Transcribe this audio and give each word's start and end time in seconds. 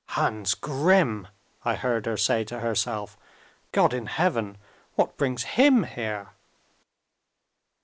"Hans 0.17 0.55
Grimm!" 0.55 1.27
I 1.63 1.75
heard 1.75 2.07
her 2.07 2.17
say 2.17 2.43
to 2.45 2.61
herself. 2.61 3.19
"God 3.71 3.93
in 3.93 4.07
heaven! 4.07 4.57
what 4.95 5.15
brings 5.15 5.43
him 5.43 5.83
here?" 5.83 6.29